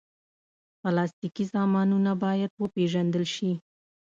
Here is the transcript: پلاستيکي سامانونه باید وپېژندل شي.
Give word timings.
پلاستيکي 0.81 1.45
سامانونه 1.53 2.11
باید 2.23 2.51
وپېژندل 2.61 3.25
شي. 3.35 3.51